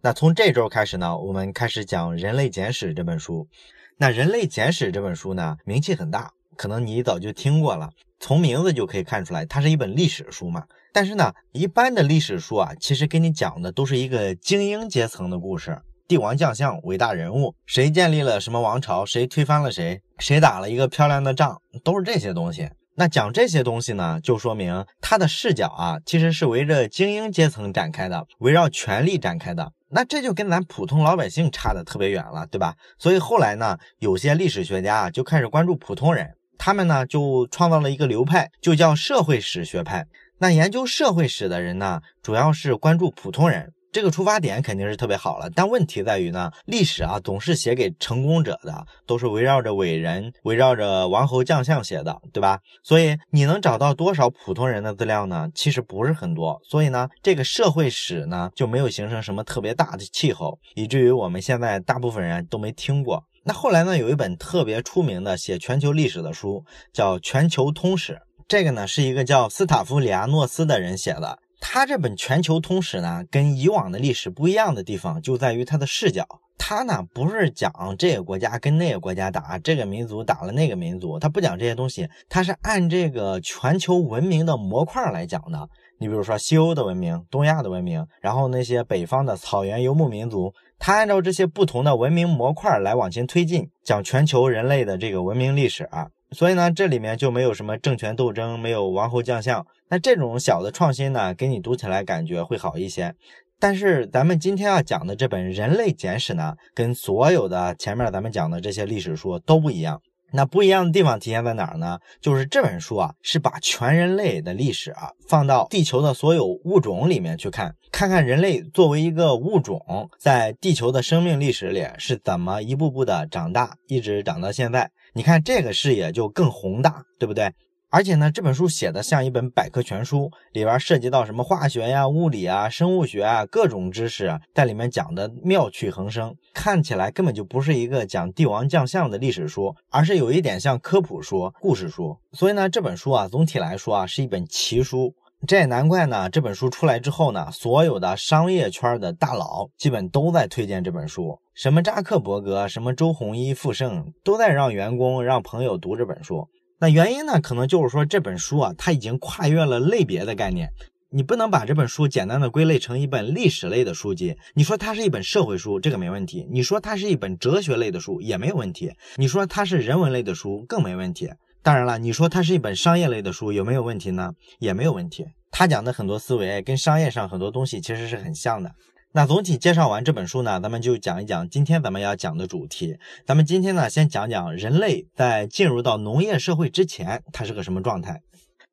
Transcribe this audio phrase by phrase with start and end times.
[0.00, 3.48] 那从这周开始呢，我们开始讲《人类简史》这本书。
[3.96, 7.90] 那《人类简史》这本书呢，名气很大，可能你早就听过了。
[8.20, 10.62] 从名字就可以看出来，它是一本历史书嘛。
[10.92, 15.76] 但是呢，一般的历史书啊，其实给你讲的都是一个精英阶层的故事，
[16.06, 22.70] 帝王将相、伟大人物，谁建立了什么王朝，谁推翻了谁，谁打了一个漂亮的仗，都是这些东西。
[22.94, 29.72] 那讲这些东西呢，就说明他的视角啊，其实是围着精英阶层展开的，围绕权力展开的。
[29.90, 32.74] 那这就跟咱普通老百姓差的特别远了，对吧？
[32.98, 40.06] 所以后来呢，有些历史学家啊，就开始关注普通人，他们呢就创造了一个流派，就叫社会史学派。
[40.38, 45.48] 那研究社会史的人呢，主要是关注普通人，这个出发点肯定是特别好了。
[45.54, 52.58] 但问题在于呢，历史啊总是写给成功者的，都是围绕着伟人、围绕着王侯将相写的，对吧？
[52.82, 55.48] 所以你能找到多少普通人的资料呢？
[55.54, 56.60] 其实不是很多。
[56.64, 63.24] 所以呢，这个社会史呢就没有形成什么特别大的气候，以至于我们现在大部分人都没听过。
[63.44, 68.12] 那后来呢，有一本特别出名的写全球历史的书，叫《全球通史》。
[68.46, 71.38] 这个呢是一个叫斯塔夫里亚诺斯的人写的。
[71.60, 76.26] 他这本《全球通史》呢，跟以往的历史不一样的地方就在于他的视角。
[76.60, 85.68] 他呢不是讲这个国家跟那个国家打，这个民族打了那个民族，他不讲这些东西，他是按这个全球文明的模块来讲的。
[86.00, 96.08] 你比如说西欧的文明、东亚的文明，然后那些北方的草原游牧民族，他按照这些不同的文明模块来往前推进，讲全球人类的这个文明历史啊。
[96.30, 99.66] 所以呢，这里面就没有什么政权斗争，没有王侯将相。
[99.88, 103.14] 那这种小的创新呢，给你读起来感觉会好一些。
[103.58, 110.00] 但是咱们今天要讲的这本《人类简史》呢，跟所有的前面咱们讲的这些历史书都不一样。
[110.30, 111.98] 那不一样的地方体现在哪儿呢？
[112.20, 119.80] 就是这本书啊，是把全人类的历史啊放到地球的所有物种里面去看，看看人类作为一个物种，
[120.18, 124.90] 在地球的生命历史里是怎么一步步的长大，一直长到现在。
[125.18, 127.52] 你看这个视野就更宏大，对不对？
[127.90, 142.16] 而且呢，这本书写的像一本百科全书，里边涉及到什么化学呀、物理啊、生物学啊，各种知识在里面讲的妙趣横生，看起来根本就不是一个讲帝王将相的历史书，而是有一点像科普书、故事书。
[142.30, 145.12] 所以呢，这本书啊，总体来说啊，是一本奇书。
[145.46, 156.48] 这也难怪呢，这本书出来之后呢，所有的商业圈的大佬基本都在推荐这本书，什么扎克伯格、什么周鸿祎、傅盛都在让员工、让朋友读这本书。
[156.80, 160.68] 那原因呢，可能就是说这本书啊，它已经跨越了类别的概念。
[161.10, 164.36] 你不能把这本书简单的归类成一本历史类的书籍。
[164.54, 171.30] 你说它是一本社会书，这个没问题；你说它是一本哲学类的书，也没有问题；你说它是人文类的书，更没问题。
[171.68, 174.32] 当然了，你说它是一本商业类的书，有没有问题呢？
[174.58, 175.26] 也没有问题。
[175.50, 178.70] 他讲的很多思维跟商业上很多东西其实是很像的。
[179.12, 182.96] 那总体介绍完这本书呢，咱们就讲一讲今天咱们要讲的主题。
[183.26, 188.22] 咱们今天呢，先讲讲人类在进入到农业社会之前，它是个什么状态。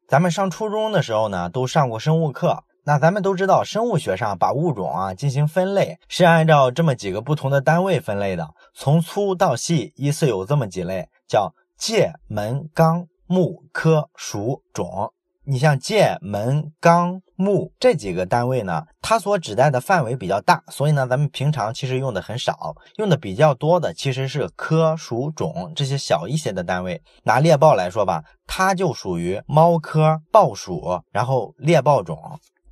[0.08, 2.64] 咱们上初中的时候呢，都上过生物课。
[2.86, 15.12] 那咱们都知道，生物学上把物种啊进行分类，是按照这么几个不同的单位分类的，从粗到细，依次有这么几类，叫界、门、纲、目、科、属、种。
[15.48, 27.00] 你像界、门、纲、目这几个单位呢，它所指代的范围比较大，所以呢，咱们平常其实用的很少，用的比较多的其实是科、属、种这些小一些的单位。
[27.24, 32.18] 拿猎豹来说吧，它就属于猫科豹属，然后猎豹种。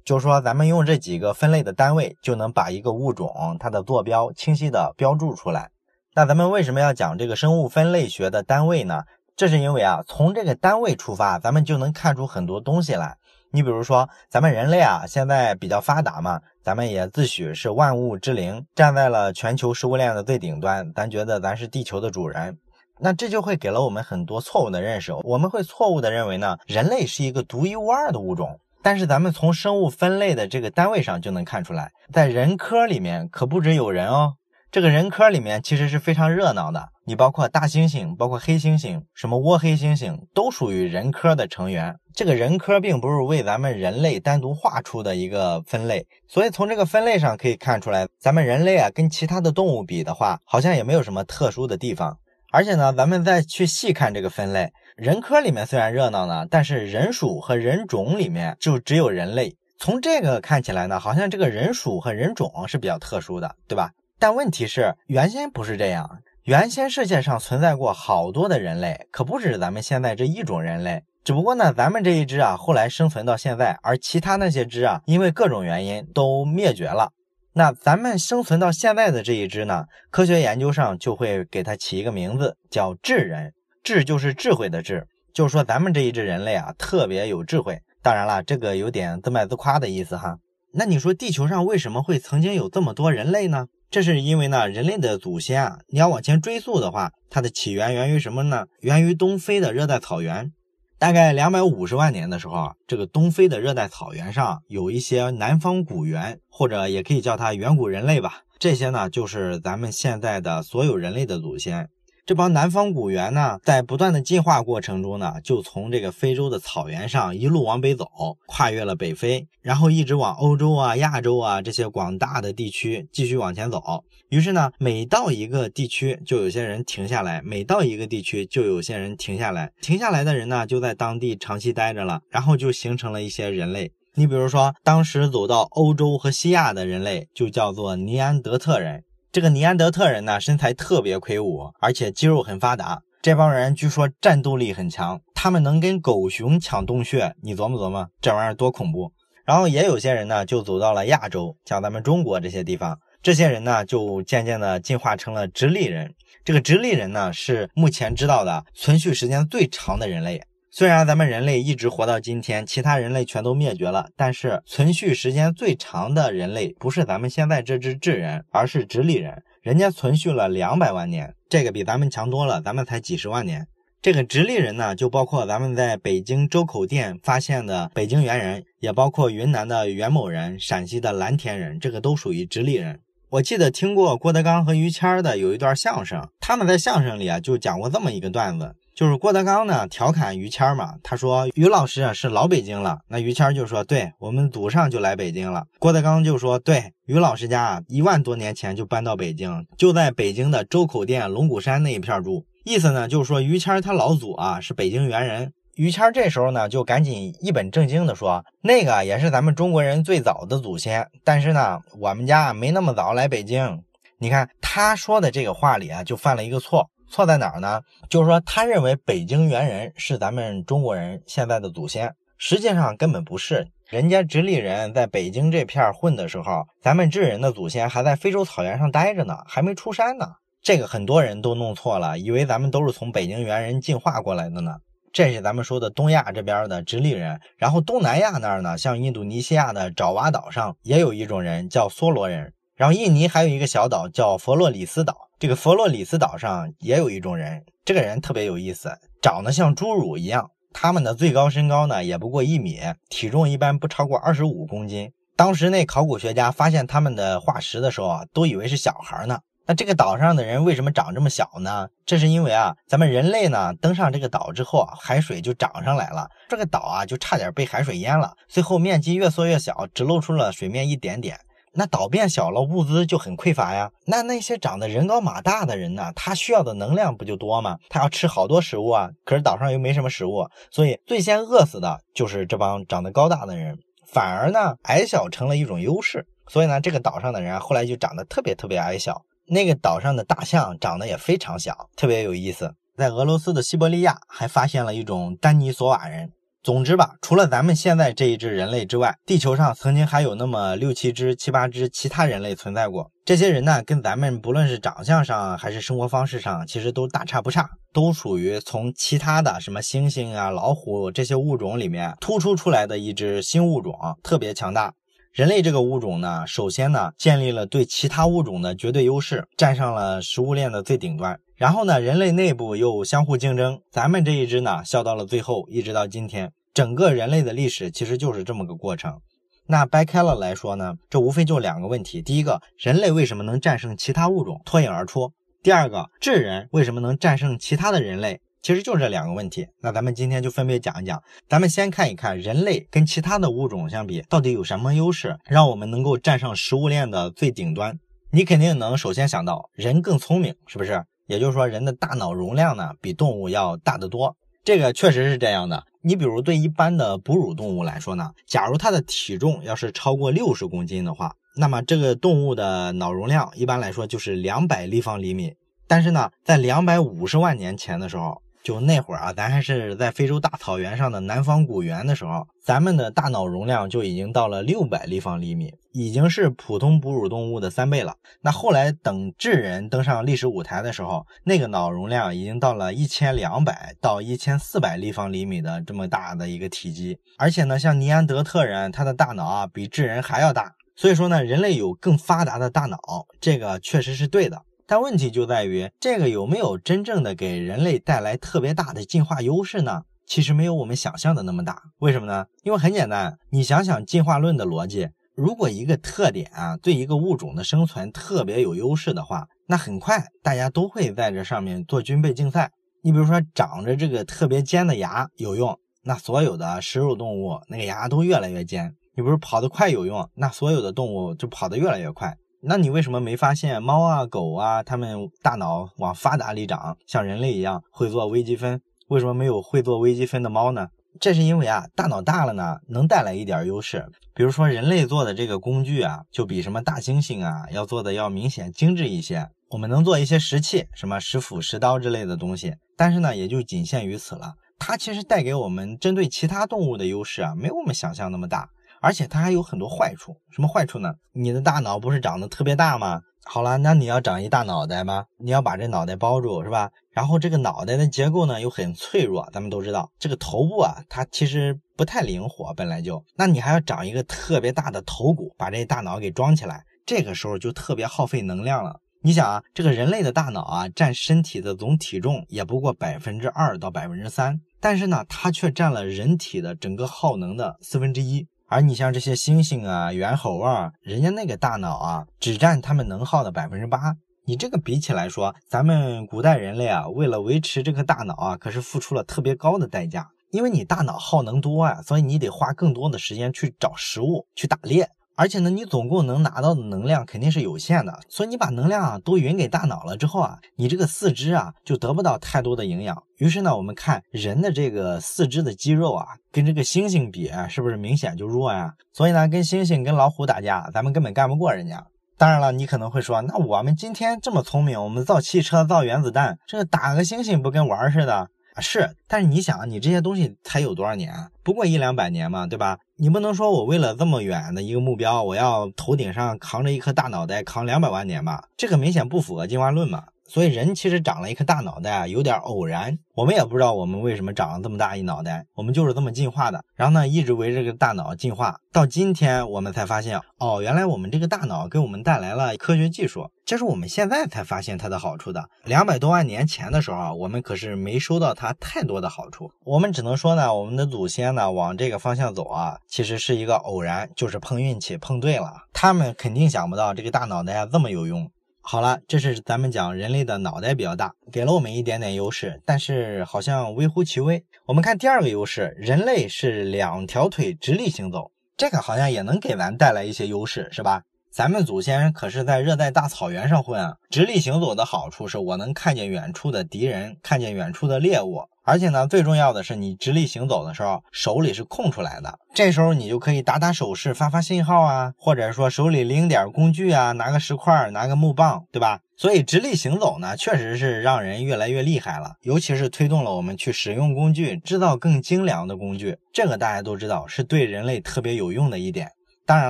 [0.03, 5.69] 就是说，咱们用这几个分类的单位，就能把一个物种它的坐标清晰的标注出来。
[6.16, 9.03] 那咱们为什么要讲这个生物分类学的单位呢？
[9.35, 13.18] 这是因为啊，从这个单位出发，咱们就能看出很多东西来。
[13.50, 22.56] 你比如说，咱们人类啊，现在比较发达嘛，咱们也自诩是万物之灵，站在了全球食物链的最顶端，咱觉得咱是地球的主人。
[23.00, 28.59] 那这就会给了我们很多错误的认识，我们会错误的认为呢，人类是一个独一无二的物种。
[28.84, 34.36] 但是咱们从生物分类的这个单位上就能看出来，在人科里面可不止有人哦。
[34.73, 41.95] 这个人科里面其实是非常热闹的，你包括大猩猩，包括黑猩猩，什么倭黑猩猩，都属于人科的成员。
[42.15, 52.17] 这个人科并不是为咱们人类单独划出的一个分类，所以从这个分类上可以看出来，咱们人类啊跟其他的动物比的话，好像也没有什么特殊的地方。
[52.51, 59.55] 而且呢，咱们再去细看这个分类，人科里面虽然热闹呢，但是人属和人种里面就只有人类。
[59.77, 63.91] 从这个看起来呢，好像这个人属和人种是比较特殊的，对吧？
[64.23, 66.09] 但问题是，原先不是这样。
[66.43, 71.03] 原先世界上存在过好多的人类，可不止咱们现在这一种人类。
[71.25, 77.11] 只不过呢，咱们这一只啊，后来生存到现在，而其他那些只啊，因为各种原因都灭绝了。
[77.51, 83.51] 那咱们生存到现在的这一只呢，科学研究上就会给它起一个名字，叫智人。
[83.83, 87.81] 智就是智慧的智，就是说咱们这一只人类啊，特别有智慧。
[88.01, 90.37] 当然了，这个有点自卖自夸的意思哈。
[90.75, 93.67] 那你说地球上为什么会曾经有这么多人类呢？
[93.94, 98.66] 这是因为呢，人类的祖先啊，你要往前追溯的话，它的起源源于什么呢？
[98.80, 100.51] 源于东非的热带草原。
[100.98, 108.40] 大概两百五十万年的时候啊，这个东非的热带草原上有一些南方古猿，或者也可以叫它远古人类吧。
[108.57, 111.88] 这些呢，就是咱们现在的所有人类的祖先。
[112.25, 118.07] 这帮南方古猿呢，在不断的进化过程中呢，就从这个非洲的草原上一路往北走，
[118.45, 124.05] 跨越了北非，然后一直往欧洲啊、亚洲啊这些广大的地区继续往前走。
[124.29, 129.73] 于是呢，每到一个地区，就有些人停下来；每到一个地区，就有些人停下来。
[129.81, 133.91] 停下来的人呢，就在当地长期待着了，然后就形成了一些人类。
[134.15, 139.03] 你比如说，当时走到欧洲和西亚的人类，就叫做尼安德特人。
[139.33, 143.01] 这个尼安德特人呢，身材特别魁梧，而且肌肉很发达。
[143.19, 147.33] 这帮人据说战斗力很强，他们能跟狗熊抢洞穴。
[147.41, 149.12] 你琢磨琢磨，这玩意儿多恐怖！
[149.44, 153.00] 然后也有些人呢，就走到了亚洲，像咱们中国这些地方。
[153.24, 156.13] 这些人呢，就渐渐的进化成了直立人。
[156.45, 160.44] 这个直立人呢，是目前知道的存续时间最长的人类。
[160.75, 169.43] 虽然咱们人类一直活到今天，其他人类全都灭绝了，但是存续时间最长的人类不是咱们现在这只智人，而是直立人。
[169.61, 173.67] 人家存续了两百万年，这个比咱们强多了，咱们才几十万年。
[174.01, 182.99] 这个直立人呢，就包括咱们在北京周口店发现的北京猿人，也包括云南的元谋人、陕西的蓝田人，这个都属于直立人。
[183.29, 188.73] 我记得听过郭德纲和于谦的有一段相声，他们在相声里啊就讲过这么一个段子。
[188.95, 195.63] 就是郭德纲呢调侃于谦嘛，他说于老师啊是老北京了，那于谦就说对我们祖上就来北京了。
[195.80, 202.45] 郭德纲就说对于老师家啊一万多年前就搬到北京，就在北京的周口店龙骨山那一片住。
[202.63, 205.51] 意思呢就是说于谦他老祖啊是北京猿人。
[205.75, 213.81] 于谦这时候呢就赶紧一本正经的说，那个也是咱们中国人最早的祖先，但是呢我们家没那么早来北京。
[214.19, 216.88] 你看他说的这个话里啊就犯了一个错。
[217.13, 217.80] 错在哪儿呢？
[218.10, 223.68] 就是说，他认为北京猿人是咱们中国人现在的祖先，实际上根本不是。
[223.88, 230.25] 人家直立人在北京这片混的时候，咱们智人的祖先还在非洲草原上待着呢，还没出山呢。
[230.63, 234.77] 这个很多人都弄错了，以为咱们都是从北京猿人进化过来的呢。
[235.12, 245.16] 这是咱们说的东亚这边的直立人，然后东南亚那儿呢，像印度尼西亚的爪哇岛上也有一种人叫梭罗人，然后印尼还有一个小岛叫佛罗里斯岛。
[245.44, 250.50] 这个佛罗里斯岛上也有一种人，这个人特别有意思，长得像侏儒一样。
[250.72, 252.80] 他们的最高身高呢也不过一米，
[253.10, 255.12] 体重一般不超过二十五公斤。
[255.36, 259.38] 当时那考古学家发现他们的化石的时候啊，都以为是小孩呢。
[259.66, 261.90] 那这个岛上的人为什么长这么小呢？
[262.06, 268.31] 这是因为啊，咱们人类呢登上这个岛之后啊，海水就涨上来了，这个岛啊就差点被海水淹了。
[268.48, 271.38] 最后面积越缩越小，只露出了水面一点点。
[271.75, 273.91] 那岛变小了，物资就很匮乏呀。
[274.05, 276.11] 那那些长得人高马大的人呢？
[276.15, 277.77] 他需要的能量不就多吗？
[277.89, 279.09] 他要吃好多食物啊。
[279.25, 283.77] 可是岛上又没什么食物，所以最先饿死的就是这帮长得高大的人。
[284.05, 286.27] 反而呢，矮小成了一种优势。
[286.47, 289.23] 所以呢，这个岛上的人后来就长得特别特别矮小。
[289.47, 292.75] 那个岛上的大象长得也非常小，特别有意思。
[292.95, 296.31] 在俄罗斯的西伯利亚还发现了一种丹尼索瓦人。
[296.63, 303.11] 总之吧，除了咱们现在这一只人类之外，地球上曾经还有那么六七只、七八只其他人类存在过。
[303.25, 313.93] 这些人呢，跟咱们不论是长相上还是生活方式上，其实都大差不差，都属于从其他的什么猩猩啊、老虎这些物种里面突出出来的一只新物种，
[314.23, 314.93] 特别强大。
[315.33, 321.37] 人类这个物种呢，首先呢，建立了对其他物种的绝对优势，站上了食物链的最顶端。
[321.56, 329.19] 然后呢，人类内部又相互竞争，咱们这一支呢笑到了最后，一直到今天，整个人类的历史其实就是这么个过程。
[329.68, 335.30] 那掰开了来说呢，这无非就两个问题：第一个，人类为什么能战胜其他物种脱颖而出；
[335.62, 338.42] 第二个，智人为什么能战胜其他的人类？
[338.62, 339.68] 其实就这两个问题。
[339.81, 341.22] 那咱们今天就分别讲一讲。
[341.48, 348.00] 咱们先看一看人类跟其他的物种相比，到底有什么优势，让我们能够站上食物链的最顶端？
[348.31, 351.04] 你肯定能首先想到，人更聪明，是不是？
[351.27, 354.35] 也就是说，人的大脑容量呢，比动物要大得多。
[354.63, 355.83] 这个确实是这样的。
[356.01, 365.53] 你比如对一般的哺乳动物来说呢，假如它的体重要是超过六十公斤的话，那么这个动物的脑容量一般来说就是两百立方厘米。
[365.87, 378.15] 但是呢，在两百五十万年前的时候，就那会儿啊，咱还是在非洲大草原上的南方古猿的时候，咱们的大脑容量就已经到了六百立方厘米，已经是普通哺乳动物的三倍了。
[378.41, 387.19] 那后来等智人登上历史舞台的时候，那个脑容量已经到了一千两百到一千四百立方厘米的这么大的一个体积。
[387.37, 390.73] 而且呢，像尼安德特人，他的大脑啊比智人还要大。
[390.95, 392.97] 所以说呢，人类有更发达的大脑，
[393.41, 394.61] 这个确实是对的。
[394.94, 400.04] 但问题就在于，这个有没有真正的给人类带来特别大的进化优势呢？
[400.28, 401.81] 其实没有我们想象的那么大。
[401.97, 402.45] 为什么呢？
[402.62, 412.69] 因为很简单，你想想进化论的逻辑，如果一个特点啊对一个物种的生存特别有优势的话，那很快大家都会在这上面做军备竞赛。
[413.02, 418.94] 你比如说，长着这个特别尖的牙有用，那所有的食肉动物那个牙都越来越尖。
[419.16, 422.38] 你不是跑得快有用，那所有的动物就跑得越来越快。
[422.65, 428.79] 那你为什么没发现猫啊、狗啊，它们大脑往发达里长，像人类一样会做微积分？
[429.09, 430.87] 为什么没有会做微积分的猫呢？
[431.19, 434.05] 这是因为啊，大脑大了呢，能带来一点优势。
[434.33, 439.49] 比如说人类做的这个工具啊，就比什么大猩猩啊要做的要明显精致一些。
[439.71, 444.53] 我们能做一些石器，什么石斧、石刀之类的东西，但是呢，也就仅限于此了。
[444.79, 448.69] 它其实带给我们针对其他动物的优势啊，没有我们想象那么大。
[449.04, 451.14] 而且它还有很多坏处，什么坏处呢？
[451.33, 453.19] 你的大脑不是长得特别大吗？
[453.44, 455.26] 好了，那你要长一大脑袋吗？
[455.38, 456.90] 你要把这脑袋包住，是吧？
[457.12, 469.02] 然后这个脑袋的结构呢又很脆弱，咱们都知道，这个头部啊，它其实不太灵活，本来就，那你还要长一个特别大的头骨，把这大脑给装起来，这个时候就特别耗费能量了。
[469.22, 478.48] 你想啊，这个人类的大脑啊，占身体的总体重也不过百分之二到百分之三，但是呢，它却占了人体的整个耗能的四分之一。
[478.73, 484.15] 而你像这些猩猩啊、猿猴啊，人家那个大脑啊，只占他们能耗的百分之八。
[484.47, 490.27] 你这个比起来说，咱们古代人类啊，为了维持这个大脑啊，可是付出了特别高的代价。
[490.49, 495.07] 因为你大脑耗能多啊，所以你得花更多的时间去找食物、去打猎。
[495.35, 503.23] 而且呢，你总共能拿到的能量肯定是有限的，所以你把能量啊都匀给大脑了之后啊，你这个四肢啊就得不到太多的营养。
[503.37, 508.94] 于是呢，我们看人的这个四肢的肌肉啊，跟这个猩猩比，是不是明显就弱呀？
[509.11, 512.06] 所以呢，跟猩猩、跟老虎打架，咱们根本干不过人家。
[512.38, 518.47] 当然了，你可能会说，那我们今天这么聪明，我们造汽车、造原子弹，这个打个猩猩不跟玩似的？
[518.82, 521.32] 是，但是你想，你这些东西才有多少年？
[521.62, 522.97] 不过一两百年嘛，对吧？
[523.17, 528.67] 你不能说我为了这么远的一个目标，我要头顶上扛着一颗大脑袋扛两百万年吧？
[528.75, 530.23] 这个明显不符合进化论嘛。
[530.47, 533.17] 所以人其实长了一颗大脑袋啊，有点偶然。
[533.36, 536.84] 我们也不知道我们为什么长了这么大一脑袋，我们就是这么进化的。
[536.95, 545.67] 然后呢，一直围着这个大脑进化，到今天我们才发现，哦，原来我们这个大脑给我们带来了科学技术，这是我们现在才发现它的好处的。
[545.86, 549.71] 两百多万年前的时候啊，我们可是没收到它太多的好处。
[549.84, 555.73] 我们只能说呢，我们的祖先呢往这个方向走啊，其实是一个偶然，就是碰运气碰对了。
[555.93, 558.52] 他们肯定想不到这个大脑袋啊这么有用。
[558.86, 564.65] 好了，这是咱们讲人类的脑袋比较大，给了我们一点点优势，但是好像微乎其微。
[564.86, 571.23] 我们看第二个优势，人类是两条腿直立行走，这个好像也能给咱带来一些优势，是吧？
[571.49, 578.63] 咱们祖先可是在热带大草原上混啊，直立行走的好处是我能看见远处的敌人，看见远处的猎物。
[578.86, 589.21] 而且呢，最重要的是，你直立行走的时候，手里是空出来的，这时候你就可以打打手势，发发信号啊，或者说手里拎点工具啊，拿个石块，拿个木棒，对吧？
[589.38, 599.30] 所以直立行走呢，确实是让人越来越厉害了，尤其是推动了我们去使用工具，制造更精良的工具，这个大家都知道是对人类特别有用的一点。
[599.65, 599.89] 当然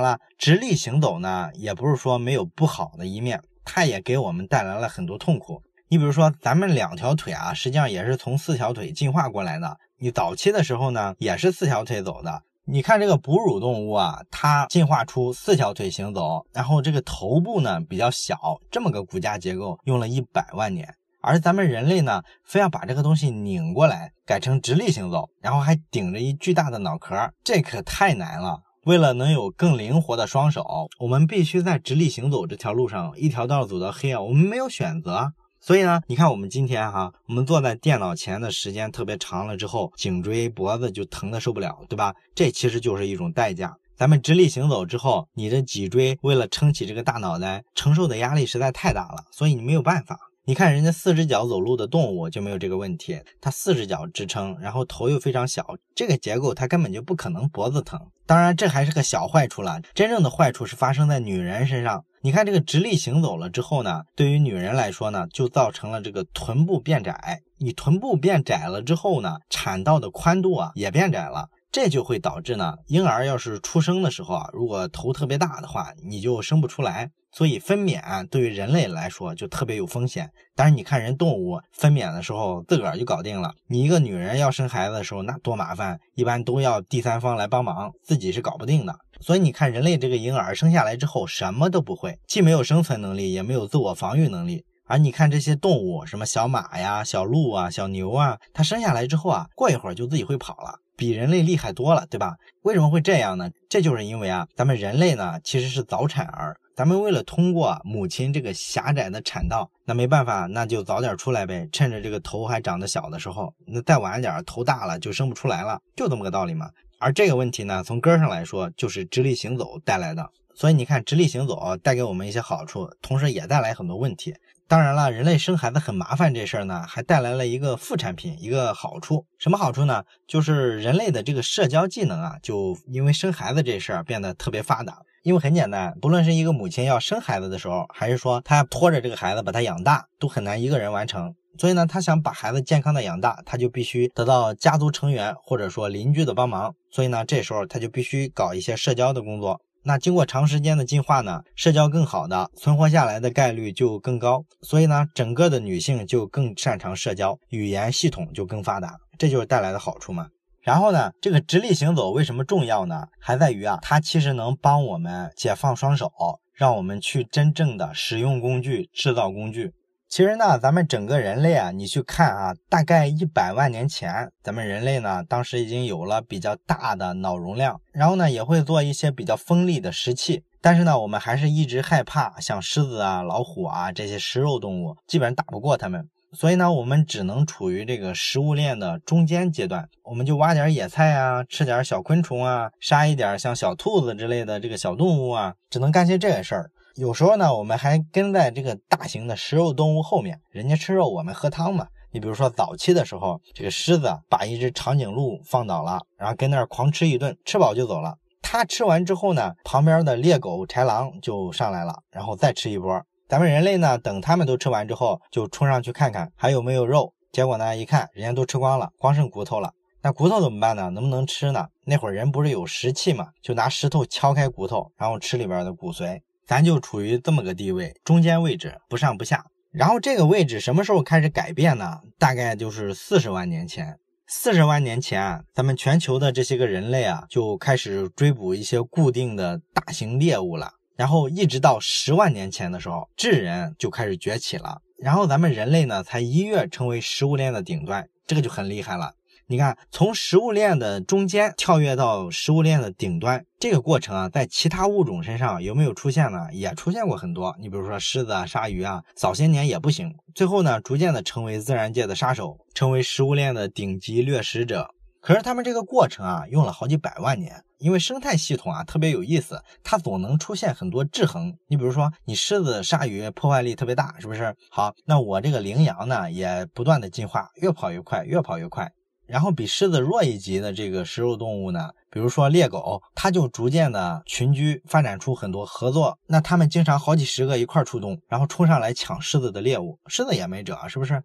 [0.00, 5.60] 了，直立行走呢，也不是说没有不好的一面，它也给我们带来了很多痛苦。
[5.88, 9.76] 你比如说，咱们两条腿啊，实际上也是从四条腿进化过来的。
[9.98, 12.42] 你早期的时候呢，也是四条腿走的。
[12.64, 20.94] 你看这个哺乳动物啊，它进化出四条腿行走，然后这个头部呢比较小，这么个骨架结构用了一百万年。
[21.20, 27.14] 而咱们人类呢，非要把这个东西拧过来，改成直立行走，然后还顶着一巨大的脑壳，
[27.44, 28.60] 这可太难了。
[28.84, 34.20] 为了能有更灵活的双手，我们必须在直立行走这条路上一条道走到黑啊！
[34.20, 35.32] 我们没有选择。
[35.66, 42.14] 所以呢，你看我们今天哈，我们坐在电脑前的时间特别长了之后，颈椎脖子就疼的受不了，对吧？
[42.34, 43.74] 这其实就是一种代价。
[43.96, 50.18] 咱们直立行走之后，你的脊椎为了撑起这个大脑袋，承受的压力实在太大了，所以你没有办法。
[50.46, 57.98] 你看人家四只脚走路的动物就没有这个问题，它四只脚支撑，然后头又非常小，这个结构它根本就不可能脖子疼。
[58.26, 62.04] 当然这还是个小坏处了，真正的坏处是发生在女人身上。
[62.20, 67.40] 你看这个直立行走了之后呢，对于女人来说呢，就造成了这个臀部变窄。
[67.56, 71.48] 你臀部变窄了之后呢，产道的宽度啊也变窄了。
[71.72, 77.10] 这就会导致呢，婴儿要是出生的时候啊，如果头特别大的话，你就生不出来。
[77.34, 80.30] 所以分娩对于人类来说就特别有风险。
[80.54, 83.52] 但是你看人动物分娩的时候自个儿就搞定了。
[83.66, 88.94] 你一个女人要生孩子的时候那多麻烦，一般都要第三方来帮忙，自己是搞不定的。
[89.20, 94.64] 所以你看人类这个婴儿生下来之后什么都不会，既没有生存能力，也没有自我防御能力。
[94.86, 100.78] 而你看这些动物，什么小马呀、小鹿啊、小牛啊，它生下来之后啊，过一会儿就自己会跑了。
[100.96, 102.34] 比人类厉害多了，对吧？
[102.62, 103.50] 为什么会这样呢？
[103.68, 116.68] 这就是因为啊，咱们人类呢其实是早产儿，咱们为了通过母亲这个狭窄的产道，那没办法，那就早点出来呗，趁着这个头还长得小的时候，那再晚点头大了就生不出来了，就这么个道理嘛。
[116.98, 120.28] 而这个问题呢，从根上来说，就是直立行走带来的。
[120.56, 124.34] 所以你看，直立行走带给我们一些好处，同时也带来很多问题。
[124.66, 129.26] 当然了，人类生孩子很麻烦这事儿呢，还带来了一个副产品，一个好处。
[129.38, 130.02] 什么好处呢？
[130.26, 135.02] 就是人类的这个社交技能啊，就因为生孩子这事儿变得特别发达。
[135.24, 141.34] 因为很简单，不论是一个母亲要生孩子的时候，还是说她拖着这个孩子把他养大，都很难一个人完成。
[141.56, 146.74] 所以呢，他想把孩子健康的养大，他就必须得到家族成员或者说邻居的帮忙。
[146.90, 149.62] 所以呢，这时候他就必须搞一些社交的工作。
[149.84, 160.26] 那经过长时间的进化呢，社交更好的存活下来的概率就更高，所以呢，整个的女性就更擅长社交，语言系统就更发达，这就是带来的好处嘛。
[160.64, 163.06] 然后呢，这个直立行走为什么重要呢？
[163.20, 166.10] 还在于啊，它其实能帮我们解放双手，
[166.54, 169.74] 让我们去真正的使用工具、制造工具。
[170.08, 180.44] 其实呢，咱们整个人类啊，你去看啊，大概一百万年前，咱们人类呢，当时已经有了比较大的脑容量，然后呢，也会做一些比较锋利的石器。
[180.62, 186.08] 但是呢，我们还是一直害怕像狮子啊、老虎啊这些食肉动物，基本上打不过它们。
[186.34, 196.70] 所以呢，我们只能处于这个食物链的中间阶段，我们就挖点野菜啊，吃点小昆虫啊，杀一点像小兔子之类的这个小动物啊，只能干些这个事儿。
[196.96, 201.86] 有时候呢，我们还跟在这个大型的食肉动物后面，人家吃肉，我们喝汤嘛。
[202.12, 208.14] 你比如说早期的时候，这个狮子把一只长颈鹿放倒了，然后跟那儿狂吃一顿，吃饱就走了。
[208.40, 213.02] 它吃完之后呢，旁边的猎狗、豺狼就上来了，然后再吃一波。
[213.26, 217.14] 咱们人类呢，等他们都吃完之后，就冲上去看看还有没有肉。
[217.32, 219.72] 结果呢，一看人家都吃光了，光剩骨头了。
[220.02, 220.90] 那骨头怎么办呢？
[220.90, 221.66] 能不能吃呢？
[221.86, 226.20] 那会儿人不是有石器嘛，就拿石头敲开骨头，然后吃里边的骨髓。
[226.46, 229.46] 咱就处于这么个地位，中间位置，不上不下。
[229.72, 232.00] 然后这个位置什么时候开始改变呢？
[232.18, 233.98] 大概就是四十万年前。
[234.26, 240.73] 四十万年前，咱们全球的这些个人类啊，就开始追捕一些固定的大型猎物了。
[240.96, 244.80] 然后一直到十万年前的时候，智人就开始崛起了。
[244.98, 249.12] 然后咱们人类呢，才一跃成为食物链的顶端，这个就很厉害了。
[249.46, 256.46] 你看，从食物链的中间跳跃到食物链的顶端，这个过程啊，在其他物种身上有没有出现呢？
[256.50, 257.54] 也出现过很多。
[257.60, 264.88] 你比如说狮子啊、鲨鱼啊，早些年也不行，最后呢，逐渐的成为自然界的杀手，成为食物链的顶级掠食者。
[265.26, 271.56] 可是他们这个过程啊，用了好几百万年，因为生态系统啊特别有意思，它总能出现很多制衡。
[271.66, 274.54] 你比如说，你狮子、鲨鱼破坏力特别大，是不是？
[274.70, 278.92] 好，那我这个羚羊呢，也不断的进化，越跑越快，越跑越快。
[279.26, 286.18] 然后比狮子弱一级的这个食肉动物呢，比如说猎狗，它就逐渐的群居，发展出很多合作。
[286.26, 291.22] 那他们经常好几十个一块出动，然后冲上来抢狮子的猎物，狮子也没辙，是不是？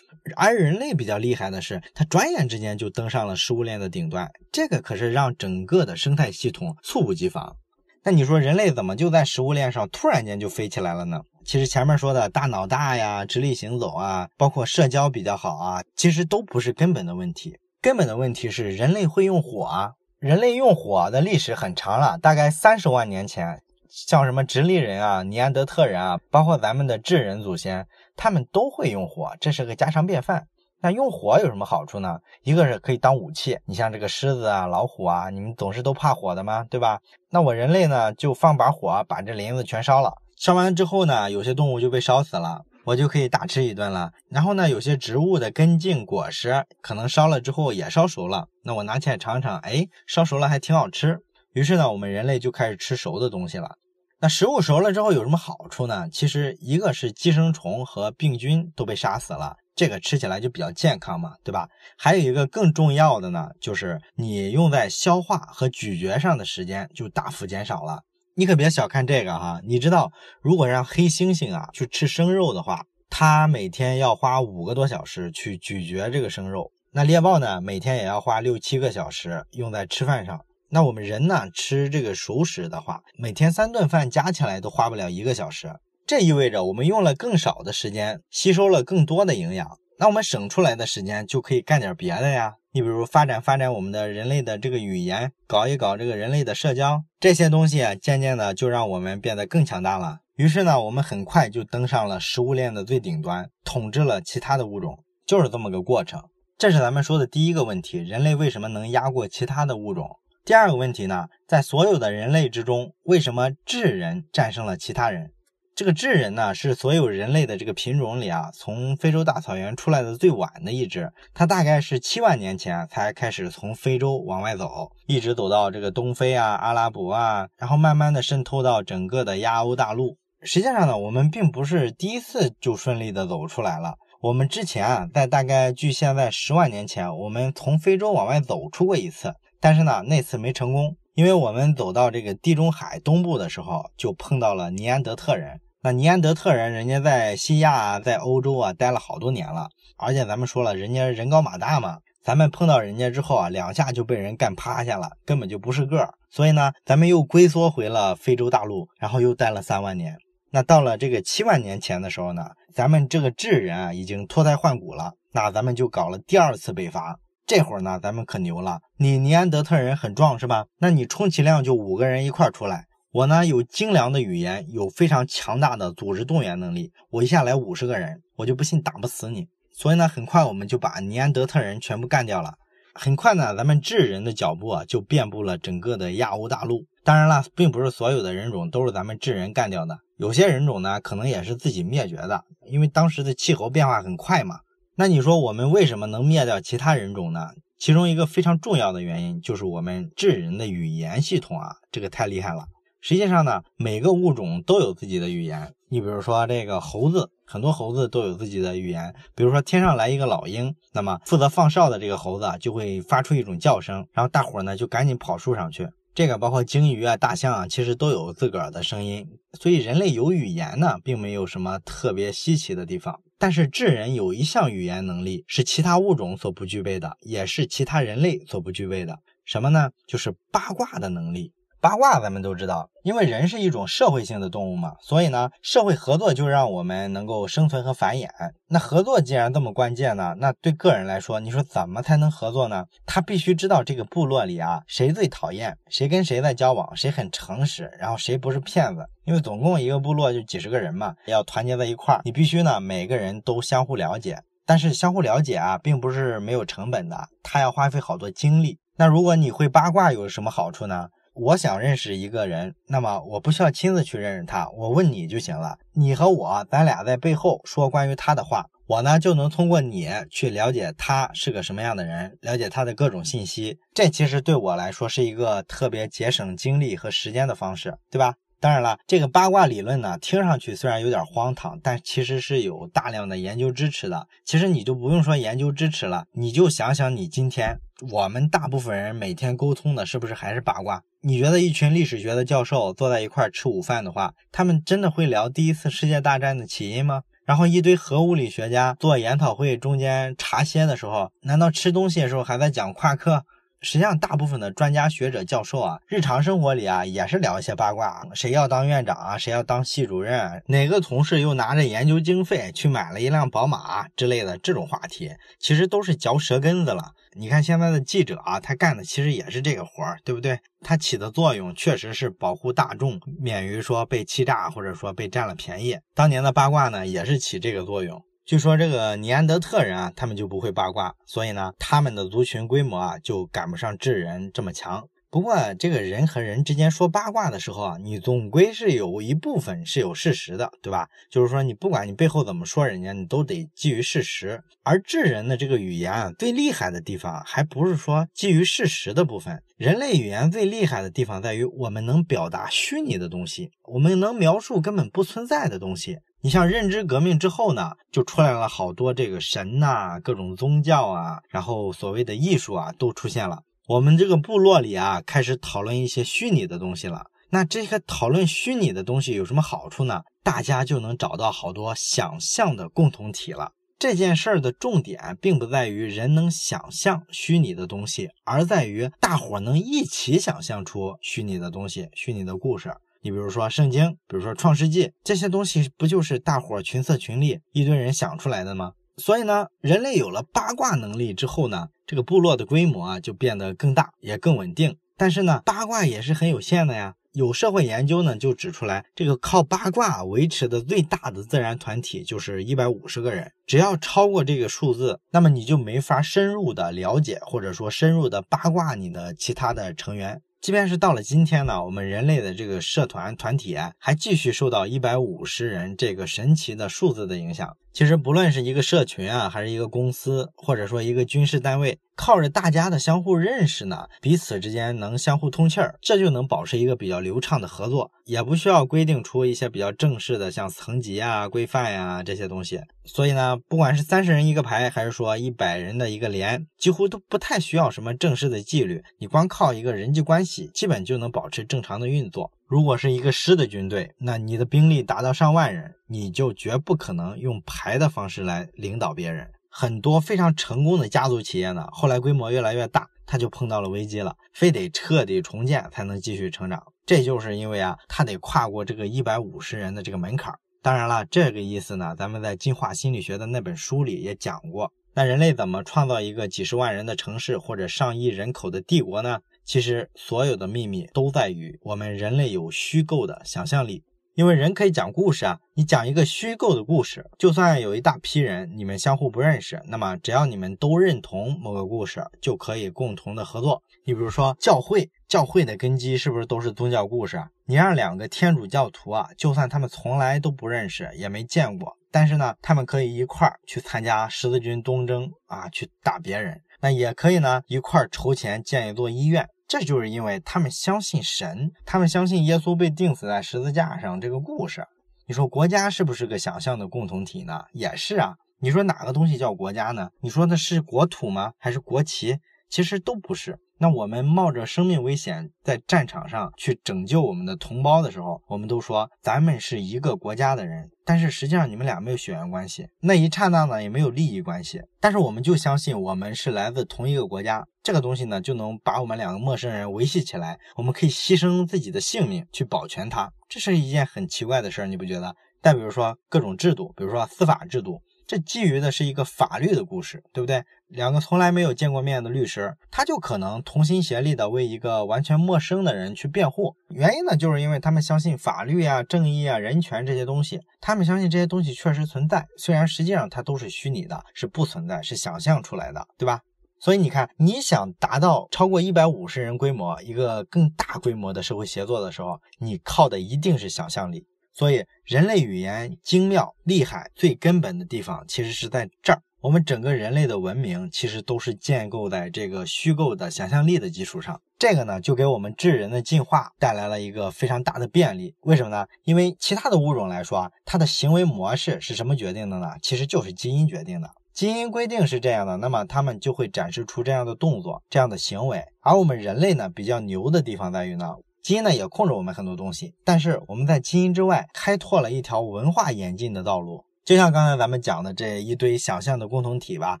[0.34, 7.56] 而人类比较厉害的是，它转眼之间就登上了食物链的顶端，这个可是让整个的生态系统猝不及防。
[8.02, 11.22] 那你说人类怎么就在食物链上突然间就飞起来了呢？
[11.44, 17.56] 其实前面说的大脑大呀，直立行走啊，包括社交比较好啊，其实都不是根本的问题。
[17.86, 19.92] 根本的问题是人类会用火啊！
[20.18, 30.48] 人类用火的历史很长了，大概三十万年前，像什么直立人啊、尼安德特人啊，包括咱们的智人祖先，他们都会用火，这是个家常便饭。
[30.80, 32.18] 那用火有什么好处呢？
[32.42, 36.66] 一个是可以当武器，你像这个狮子啊、老虎啊，你们总是都怕火的吗？
[36.68, 36.98] 对吧？
[37.30, 42.62] 那我人类呢，就放把火把这林子全烧了，烧完之后呢，有些动物就被烧死了。
[42.86, 44.12] 我就可以大吃一顿了。
[44.30, 51.18] 然后呢，有些植物的根茎、果实可能烧了之后也烧熟了，那我拿起来尝尝，哎，烧熟了还挺好吃。
[51.52, 53.76] 于是呢，我们人类就开始吃熟的东西了。
[54.20, 56.08] 那食物熟了之后有什么好处呢？
[56.10, 61.68] 其实一个是寄生虫和病菌都被杀死了，这个吃起来就比较健康嘛，对吧？
[61.98, 68.02] 还有一个更重要的呢，就是你用在消化和咀嚼上的时间就大幅减少了。
[68.38, 76.70] 你可别小看这个哈，你知道如果让黑猩猩啊去吃生肉的话，它每天要花五个多小时去咀嚼这个生肉。
[76.92, 80.38] 那猎豹呢，每天也要花六七个小时用在吃饭上。
[80.68, 85.72] 那我们人呢，吃这个熟食的话，每天三顿饭加起来都花不了一个小时。
[86.06, 89.66] 这意味着我们用了更少的时间，吸收了更多的营养。
[89.98, 92.56] 那我们省出来的时间就可以干点别的呀。
[92.76, 100.18] 你比如发展发展我们的人类的这个语言，搞一搞这个人类的社交，这些东西啊，渐渐的就让我们变得更强大了。
[100.34, 106.22] 于是呢，我们很快就登上了食物链的最顶端，统治了其他的物种，就是这么个过程。
[106.58, 110.10] 这是咱们说的第一个问题：人类为什么能压过其他的物种？
[110.44, 115.30] 第二个问题呢，在所有的人类之中，为什么智人战胜了其他人？
[115.76, 121.12] 这个智人呢，是所有人类的这个品种里啊，从非洲大草原出来的最晚的一只。
[121.34, 130.16] 它大概是七万年前才开始从非洲往外走，一直走到这个东非啊、阿拉伯啊，然后慢慢的渗透到整个的亚欧大陆。
[130.40, 133.96] 实际上呢，我们并不是第一次就顺利的走出来了。
[134.22, 145.60] 我们之前啊，在大概距现在十万年前，我们从非洲往外走出过一次，但是呢，那次没成功，因为我们走到这个地中海东部的时候，就碰到了尼安德特人。
[145.86, 156.12] 那尼安德特人，人家在西亚、在欧洲啊待了好多年了，而且咱们说了，人家人高马大嘛，咱们碰到人家之后啊，两下就被人干趴下了，根本就不是个儿。
[156.28, 160.16] 所以呢，咱们又龟缩回了非洲大陆，然后又待了三万年。
[160.50, 165.12] 那到了这个七万年前的时候呢，咱们这个智人啊已经脱胎换骨了。
[165.34, 167.16] 那咱们就搞了第二次北伐。
[167.46, 168.80] 这会儿呢，咱们可牛了。
[168.98, 170.64] 你尼安德特人很壮是吧？
[170.80, 172.86] 那你充其量就五个人一块出来。
[173.16, 176.92] 我呢有精良的语言，有非常强大的组织动员能力。
[177.08, 179.48] 我一下来五十个人，我就不信打不死你。
[179.72, 182.52] 所以呢，很快我们就把尼安德特人全部干掉了。
[182.92, 186.84] 很快呢，咱们智人的脚步啊就遍布了整个的亚欧大陆。
[187.04, 189.96] 当然了，并不是所有的人种都是咱们智人干掉的。
[190.18, 194.58] 有些人种呢，可能也是自己灭绝的，因为当时的气候变化很快嘛。
[194.96, 197.48] 那你说我们为什么能灭掉其他人种呢？
[197.78, 202.66] 其中一个非常重要的原因就是我们智人的语言系统啊，这个太厉害了。
[203.08, 205.72] 实际上呢，每个物种都有自己的语言。
[205.90, 209.14] 你比如说这个猴子，很多猴子都有自己的语言。
[209.36, 215.88] 比如说天上来一个老鹰，那么负责放哨的这个猴子就会发出一种叫声，然后大伙呢就赶紧跑树上去。
[216.16, 223.20] 这个包括鲸鱼啊、大象啊，其实都有自个儿的声音，所以人类有语言呢，并没有什么特别稀奇的地方。
[223.38, 229.90] 但是智人有一项语言能力是其他物种所不具备的，也是其他人类所不具备的，什么呢？
[230.08, 231.52] 就是八卦的能力。
[231.80, 238.28] 八卦咱们都知道，因为人是一种社会性的动物嘛，所以呢，社会合作就让我们能够生存和繁衍。
[238.68, 242.84] 那合作既然这么关键呢，那对个人来说，你说怎么才能合作呢？
[243.04, 249.06] 他必须知道这个部落里啊，谁最讨厌，谁跟谁在交往，谁很诚实，然后谁不是骗子。
[249.24, 254.38] 因为总共一个部落就几十个人嘛，要团结在一块儿，你必须呢每个人都相互了解。
[254.64, 258.78] 但是相互了解啊，并不是没有成本的，他要花费好多精力。
[258.98, 261.08] 那如果你会八卦，有什么好处呢？
[261.38, 265.76] 我想认识一个人，那么我不需要亲自去认识他，我问你就行了。
[265.92, 273.78] 你和我，咱俩在背后说关于他的话，我呢就能通过你去了解他是个什么样的人，了解他的各种信息。
[273.92, 278.36] 这其实对我来说是一个特别节省精力和时间的方式，对吧？
[278.58, 284.26] 当然了，这个八卦理论呢，听上去虽然有点荒唐，但其实是有大量的研究支持的。
[284.44, 287.78] 其实你就不用说研究支持了，你就想想你今天
[288.10, 291.02] 我们大部分人每天沟通的是不是还是八卦？
[291.20, 297.22] 你觉得一群历史学的教授坐在一块吃午饭的话，他们真的会聊第一次世界大战的起因吗？
[297.44, 303.44] 然后一堆核物理学家做研讨会中间茶歇的时候，难道吃东西的时候还在讲夸克？
[303.82, 308.26] 实际上，大部分的专家学者、教授啊，日常生活里啊，也是聊一些八卦。
[308.34, 309.38] 谁要当院长啊？
[309.38, 310.62] 谁要当系主任？
[310.66, 317.12] 哪个同事又拿着研究经费去买了一辆宝马之类的这种话题，其实都是嚼舌根子了。
[317.38, 320.58] 你看现在的记者啊，他干的其实也是这个活儿，对不对？
[320.80, 325.98] 他起的作用确实是保护大众，免于说被欺诈或者说被占了便宜。
[326.14, 328.22] 当年的八卦呢，也是起这个作用。
[328.46, 335.04] 据说这个尼安德特人啊，他们就不会八卦，所以呢，他们的族群规模啊就赶不上智人这么强。
[335.30, 341.08] 不过，这个人和人之间说八卦的时候啊，你总归是有一部分是有事实的，对吧？
[341.28, 344.62] 就是说，你不管你背后怎么说人家，你都得基于事实。
[344.84, 349.60] 而智人的这个语言啊，最厉害的地方还不是说基于事实的部分。
[349.76, 356.18] 人类语言最厉害的地方在于，我们能表达虚拟的东西，我们能描述根本不存在的东西。
[356.46, 363.64] 你像认知革命之后呢，就出来了好多这个神呐，各种宗教啊，然后所谓的艺术啊，都出现了。
[363.88, 367.32] 我们这个部落里啊，开始讨论一些虚拟的东西了。
[367.50, 370.22] 那这个讨论虚拟的东西有什么好处呢？
[370.44, 373.72] 大家就能找到好多想象的共同体了。
[373.98, 382.94] 这件事儿的重点并不在于人能想象虚拟的东西，而在于大伙能一起想象出虚拟的东西、虚拟的故事。
[383.26, 388.92] 你比如说圣经，比如说创世纪，这些东西不就是大伙群策群力，一堆人想出来的吗？
[389.16, 394.96] 所以呢，人类有了八卦能力之后呢，这个部落的规模啊就变得更大，也更稳定。
[395.16, 397.16] 但是呢，八卦也是很有限的呀。
[397.32, 403.50] 有社会研究呢就指出来，这个靠八卦维持的最大的自然团体就是一百五十个人。
[403.66, 410.40] 只要超过这个数字，那么你就没法深入的了解，或者说深入的八卦你的其他的成员。
[410.66, 417.76] 即便是到了今天呢，我们人类的这个社团团体还继续受到一百五十人这个神奇的数字的影响。
[417.96, 432.82] 其实不论是一个社群啊，还是一个公司，或者说一个军事单位，靠着大家的相互认识呢，彼此之间能相互通气儿，这就能保持一个比较流畅的合作，也不需要规定出一些比较正式的像层级啊、规范呀这些东西。
[433.06, 442.52] 所以呢，不管是三十人一个排，还是说一百人的一个连，几乎都不太需要什么正式的纪律，你光靠一个人际关系，基本就能保持正常的运作。
[442.68, 449.48] 如果是一个师的军队，那你的兵力达到上万人，你就绝不可能用排的方式来领导别人。
[449.70, 456.82] 很多非常成功的家族企业呢，后来规模越来越大，他就碰到了危机了，非得彻底重建才能继续成长。
[457.04, 460.52] 这就是因为啊，他得跨过这个一百五十人的这个门槛。
[460.82, 464.90] 当然了，这个意思呢，咱们在进化心理学的那本书里也讲过。
[465.14, 469.38] 那人类怎么创造一个几十万人的城市或者上亿人口的帝国呢？
[469.66, 474.04] 其实，所有的秘密都在于我们人类有虚构的想象力。
[474.36, 483.82] 因为人可以讲故事啊，你讲一个虚构的故事，就算有一大批人，你们相互不认识，那么只要你们都认同某个故事，就可以共同的合作。
[484.04, 487.42] 你比如说教会，教会的根基是不是都是宗教故事？
[487.64, 496.60] 你让两个天主教徒啊，就算他们从来都不认识，也没见过，但是呢，他们可以一块儿去参加十字军东征啊，去打别人。
[496.82, 499.48] 那也可以呢，一块儿筹钱建一座医院。
[499.68, 504.86] 这就是因为他们相信神，他们相信耶稣被钉死在十字架上这个故事。
[505.26, 507.64] 你说国家是不是个想象的共同体呢？
[507.72, 508.36] 也是啊。
[508.60, 510.08] 你说哪个东西叫国家呢？
[510.20, 511.52] 你说的是国土吗？
[511.58, 512.38] 还是国旗？
[512.70, 513.58] 其实都不是。
[513.78, 520.90] 那我们冒着生命危险在战场上去拯救我们的同胞的时候，我们都说咱们是一个国家的人。
[521.04, 524.80] 但是实际上你们俩没有血缘关系，那一刹那呢也没有利益关系。
[524.98, 530.58] 但是我们就相信我们是来自同一个国家，这个东西呢就能把我们两个陌生人维系起来。
[530.76, 535.34] 我们可以牺牲自己的性命去保全他，这是一件很奇怪的事儿，你不觉得？
[535.62, 538.00] 再比如说各种制度，比如说司法制度。
[538.26, 540.64] 这基于的是一个法律的故事，对不对？
[540.88, 546.74] 两个从来没有见过面的律师，他就可能同心协力的为一个完全陌生的人去辩护。
[546.88, 556.40] 原因呢，就是因为他们相信法律啊、正义啊、人权这些东西，他们相信这些东西确实存在，虽然实际上它都是虚拟的，是不存在，是想象出来的，对吧？
[556.78, 564.26] 所以你看，你想达到超过一百五十人规模、一个更大规模的社会协作的时候，你靠的一定是想象力。
[564.56, 569.20] 所以，人类语言精妙厉害，最根本的地方其实是在这儿。
[569.42, 574.40] 我们整个人类的文明其实都是建构在这个虚构的想象力的基础上。
[574.58, 578.34] 这个呢，就给我们智人的进化带来了一个非常大的便利。
[578.40, 578.86] 为什么呢？
[579.04, 582.68] 因为其他的物种来说，它的行为模式是什么决定的呢？
[582.80, 584.08] 其实就是基因决定的。
[584.32, 588.64] 基因规定是这样的，那么它们就会展示出这样的动作、这样的行为。
[588.80, 591.14] 而我们人类呢，比较牛的地方在于呢。
[591.46, 596.84] 基因呢也控制我们很多东西，但是我们在基因之外开拓了一条文化演进的道路。
[597.04, 600.00] 就像刚才咱们讲的这一堆想象的共同体吧，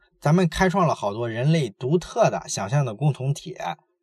[0.20, 3.56] 咱们开创了好多人类独特的想象的共同体。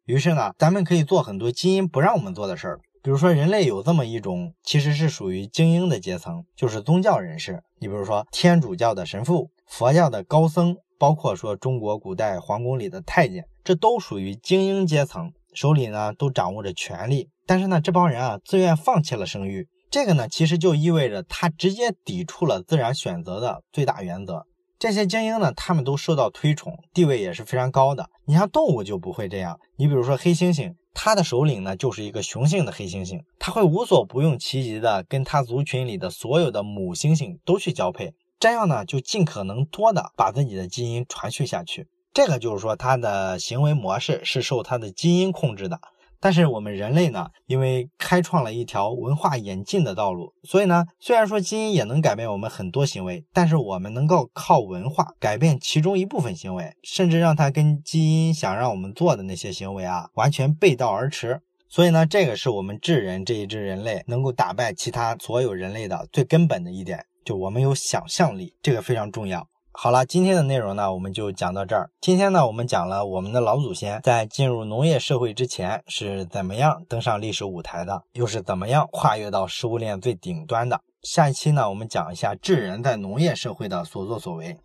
[0.05, 2.79] 于是呢，咱们可以做很多基因不让我们做的事儿。
[3.01, 7.61] 比如说，人类有这么一种其实是属于精英的阶层，就是宗教人士。
[7.79, 17.29] 你比如说，天主教的神父、佛教的高僧，包括说中国古代皇宫里的太监，这都属于精英阶层，手里呢都掌握着权力。
[17.45, 24.45] 但是呢，这帮人啊，自愿放弃了生育，这个呢，其实就意味着他直接抵触了自然选择的最大原则。
[24.79, 28.09] 这些精英呢，他们都受到推崇，地位也是非常高的。
[28.25, 41.87] 你像动物就不会这样，你比如说黑猩猩，它的首领呢就是一个雄性的黑猩猩，它会无所不用其极的跟它族群里的所有的母猩猩都去交配，这样呢就尽可能多的把自己的基因传续下去。
[42.13, 45.79] 这个就是说，它的行为模式是受它的基因控制的。
[46.19, 61.41] 但是我们人类呢，因为开创了一条文化演进的道路，所以呢，虽然说基因也能改变我们很多行为，但是我们能够靠文化改变其中一部分行为，甚至让它跟基因想让我们做的那些行为啊，完全背道而驰。
[61.67, 69.45] 所以呢，这个是我们智人这一支人类能够打败其他所有人类的最根本的一点，就我们有想象力，这个非常重要。
[69.75, 71.89] 好了，今天的内容呢，我们就讲到这儿。
[71.99, 80.79] 今天呢，我们讲了我们的老祖先在进入农业社会之前是怎么样登上历史舞台的，又是怎么样跨越到食物链最顶端的。
[81.01, 84.55] 下一期呢，我们讲一下智人在农业社会的所作所为。